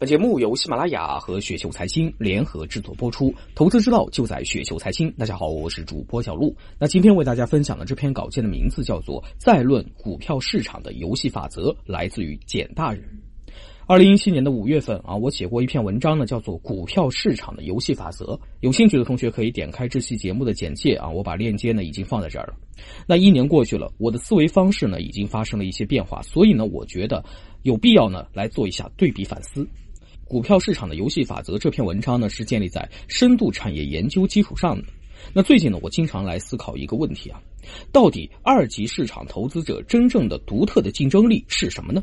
[0.00, 5.12] 本节目由喜马拉雅和雪球财经联合制作播出，投资之道就在雪球财经。
[5.18, 6.56] 大家好，我是主播小璐。
[6.78, 13.04] 那今天为大家分享的这篇稿件的名字叫做《再论股票市场的游戏法则》，来自于简大人。
[13.86, 18.24] 二零一七年的五月份啊，我写过一篇文章呢，叫做《股票市场的游戏法则》。
[18.60, 22.54] 有兴趣的同学可以点开这期节目的简介啊，我把链接呢已经放在这儿了。
[23.06, 27.22] 那一年过去了，我的思维方式呢已经发生了一些变化，所以呢，我觉得
[27.64, 29.68] 有必要呢来做一下对比反思。
[30.30, 34.86] 股票市场的游戏法则这篇文章呢，是建立在深度产业研究基础上的。
[35.34, 37.42] 那最近呢，我经常来思考一个问题啊，
[37.90, 42.00] 到底二级市场投资者真正的独特的竞争力是什么呢？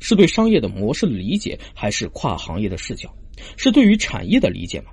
[0.00, 3.14] 是对商业的模式的理解，还是跨行业的视角？
[3.58, 4.86] 是对于产业的理解吗？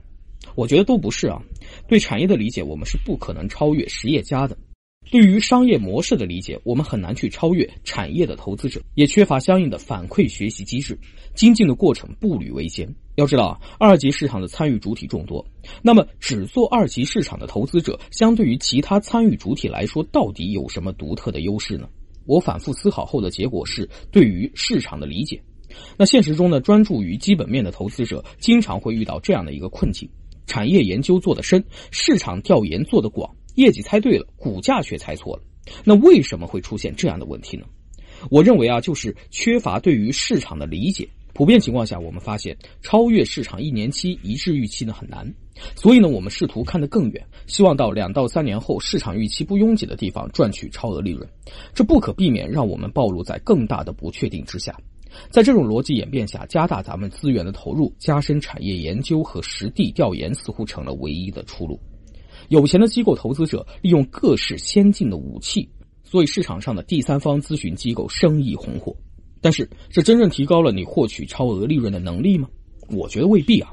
[0.56, 1.42] 我觉得都不是啊。
[1.88, 4.58] 对产业的理解，我们是不可能超越实业家的。
[5.12, 10.96] 对于商业模式的理解，我们很难去超越产业的投资者，也缺乏相应的反馈学习机制，
[11.34, 12.88] 精进的过程步履维艰。
[13.16, 15.44] 要知道啊，二级市场的参与主体众多，
[15.82, 21.90] 那么只做二级市场的投资者，相对于其他参与主体来说，到底有什么独特的优势呢？
[22.28, 25.42] 我反复思考后的结果是，对于市场的理解。
[25.98, 30.08] 那现实中呢，专注于基本面的投资者，经常会遇到这样的一个困境：
[30.46, 33.36] 产业研究做得深，市场调研做得广。
[33.60, 35.44] 业绩猜对了，股价却猜错了，
[35.84, 37.66] 那为什么会出现这样的问题呢？
[38.32, 41.08] 我认为啊，就是缺乏对于市场的理解。
[41.34, 45.34] 普遍情况下，我们发现超越市场一年期一致预期呢很难，
[45.76, 51.26] 所以呢，我们试图看得更远，希望到两到三年后市场预期不拥挤的地方赚取超额利润，
[51.74, 54.76] 这不可避免让我们暴露在更大的不确定之下。
[55.30, 61.80] 在这种逻辑演变下，加大咱们资源的投入，加深产业研究和实地调研，似乎成了唯一的出路。
[62.50, 65.70] 有钱的机构投资者利用各式先进的武器，
[66.04, 68.96] 所以市场上的第三方咨询机构生意红火。
[69.40, 72.50] 但是，这真正提高了你获取超额利润的能力吗？
[72.90, 73.72] 我觉得未必啊，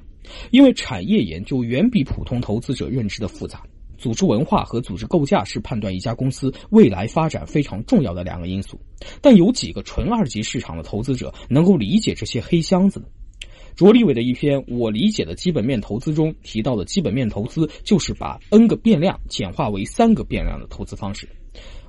[0.50, 3.62] 因为产业研究远比普通投资者认知的复杂。
[3.96, 8.78] 组织文化和组织构架是判断一家公司未来发展非常重要的两个因素。
[9.22, 13.06] 但有几个纯二级市场的投资者能够理解这些黑箱子呢？
[13.76, 21.28] 卓立伟的一篇我理解的基本面投资中提到的基本面投资，就是把 n 个变量简化为三个变量的投资方式。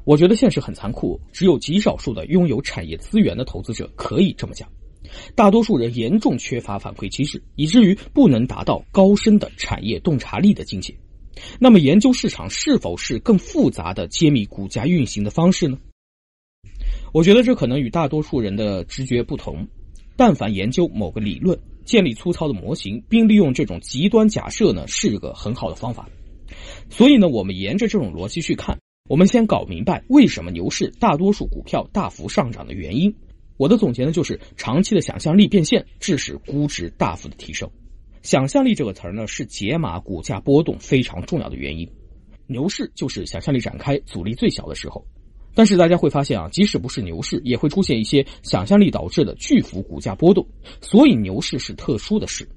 [0.03, 4.70] 我觉得现实很残酷，只有极少数的拥有产业资源的投资者可以这么讲，
[5.34, 10.94] 大多数人严重缺乏反馈机制，以至于不能达到高深的产业洞察力的境界。
[11.58, 15.78] 那么，研究市场是否是更复杂的揭秘股价运行的方式呢？
[17.14, 19.66] 我觉得这可能与大多数人的直觉不同。
[20.18, 21.58] 但凡研究某个理论。
[21.88, 26.08] 建立粗糙的模型，并利用这种极端假设呢，是一个很好的方法。
[26.90, 28.78] 所以呢，我们沿着这种逻辑去看，
[29.09, 33.16] 我们先搞明白为什么牛市大多数股票大幅上涨的原因。
[33.56, 37.70] 我的总结呢，就是长期的想象力变现，致使估值大幅的提升。
[38.22, 41.90] 想象力这个词儿呢，是解码股价波动非常重要的原因。
[42.47, 45.06] 牛市就是想象力展开、阻力最小的时候。
[45.57, 50.47] 但是大家会发现啊，即使不是牛市，也会出现一些想象力导致的巨幅股价波动。
[50.81, 52.47] 所以牛市是特殊的事。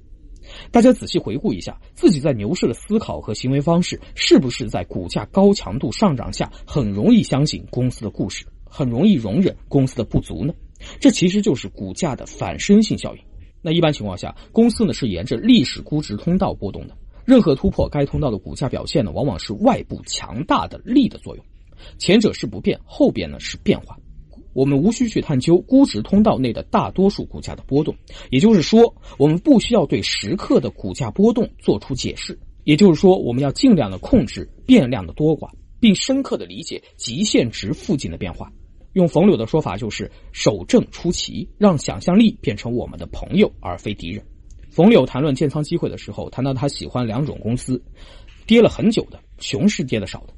[0.69, 10.53] 大家仔细回顾一下自己在牛市的思考和行为方式，是不是在股价高强度上涨下很容易相信公司的故事，很容易容忍公司的不足呢？
[10.99, 13.21] 这其实就是股价的反身性效应。
[13.63, 16.95] 那一般情况下，公司呢是沿着历史估值通道波动的，
[17.25, 21.43] 任何突破该通道的股价表现呢，往往是外部强大的力的作用。
[21.97, 23.97] 前者是不变，后边呢是变化。
[24.53, 27.95] 我们无需去探究估值通道内的大多数股价的波动，
[28.29, 32.37] 也就是说，我们不需要对时刻的股价波动做出解释。
[32.63, 35.49] 也就是说，我们要尽量的控制变量的多寡，
[35.79, 38.51] 并深刻的理解极限值附近的变化。
[38.93, 44.21] 用冯柳的说法，就是守正出奇，让想象力变成我们的朋友而非敌人。
[44.69, 47.81] 冯柳谈论建仓机会的时候，谈到他喜欢两种公司：
[48.45, 50.33] 跌了很久的，熊市跌的少的。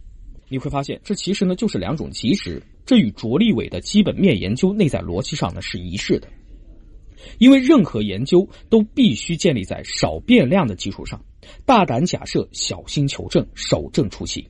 [0.49, 6.27] 你会发现，这其实呢就是两种极值，这与卓立伟的基本面研究内在逻辑上呢是一致的。
[7.37, 11.23] 因为任何研究都必须建立在少变量的基础上，
[11.65, 14.47] 大胆假设，小心求证，守正出奇。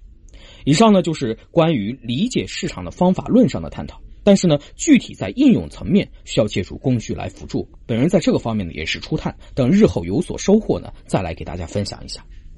[0.66, 7.70] 以上呢就是关于理解市场的方法论上的探讨，但是呢，具体在应用层面需要借助工具来辅助。
[7.86, 12.26] 本人在这个方面呢也是初探，等日后有所收获呢，再来给大家分享一下。